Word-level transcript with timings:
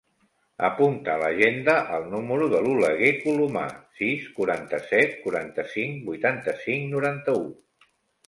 Apunta 0.67 1.11
a 1.15 1.17
l'agenda 1.23 1.73
el 1.97 2.05
número 2.13 2.47
de 2.53 2.61
l'Oleguer 2.67 3.11
Colomar: 3.25 3.67
sis, 3.99 4.25
quaranta-set, 4.39 5.13
quaranta-cinc, 5.27 5.99
vuitanta-cinc, 6.09 6.89
noranta-u. 6.97 7.47